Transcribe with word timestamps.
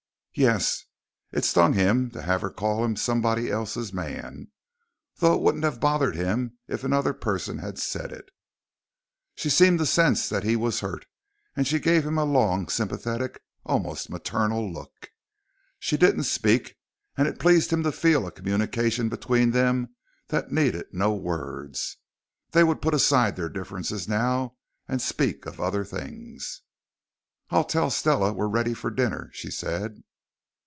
"Yes." 0.33 0.85
It 1.33 1.43
stung 1.43 1.73
him 1.73 2.09
to 2.11 2.21
have 2.21 2.39
her 2.39 2.49
call 2.49 2.85
him 2.85 2.95
somebody 2.95 3.51
else's 3.51 3.91
man, 3.91 4.47
though 5.17 5.33
it 5.35 5.41
wouldn't 5.41 5.65
have 5.65 5.81
bothered 5.81 6.15
him 6.15 6.57
if 6.69 6.85
another 6.85 7.13
person 7.13 7.57
had 7.57 7.77
said 7.77 8.13
it. 8.13 8.31
She 9.35 9.49
seemed 9.49 9.77
to 9.79 9.85
sense 9.85 10.29
that 10.29 10.45
he 10.45 10.55
was 10.55 10.79
hurt, 10.79 11.05
and 11.53 11.67
she 11.67 11.79
gave 11.81 12.05
him 12.05 12.17
a 12.17 12.23
long, 12.23 12.69
sympathetic, 12.69 13.43
almost 13.65 14.09
maternal 14.09 14.71
look. 14.71 15.11
She 15.79 15.97
didn't 15.97 16.23
speak, 16.23 16.77
and 17.17 17.27
it 17.27 17.37
pleased 17.37 17.69
him 17.73 17.83
to 17.83 17.91
feel 17.91 18.25
a 18.25 18.31
communication 18.31 19.09
between 19.09 19.51
them 19.51 19.93
that 20.29 20.49
needed 20.49 20.93
no 20.93 21.13
words. 21.13 21.97
They 22.51 22.63
would 22.63 22.81
put 22.81 22.93
aside 22.93 23.35
their 23.35 23.49
differences 23.49 24.07
now 24.07 24.55
and 24.87 25.01
speak 25.01 25.45
of 25.45 25.59
other 25.59 25.83
things. 25.83 26.61
"I'll 27.49 27.65
tell 27.65 27.89
Stella 27.89 28.31
we're 28.31 28.47
ready 28.47 28.73
for 28.73 28.89
dinner," 28.89 29.29
she 29.33 29.51
said. 29.51 30.05